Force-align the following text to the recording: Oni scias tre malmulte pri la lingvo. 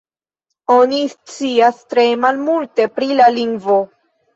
Oni 0.75 1.01
scias 1.11 1.85
tre 1.95 2.09
malmulte 2.25 2.93
pri 3.01 3.15
la 3.23 3.33
lingvo. 3.41 3.83